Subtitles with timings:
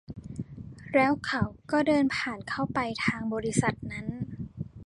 [0.93, 4.07] แล้วเขาก็เดินผ่านเข้าไปทางบริษัทนั้น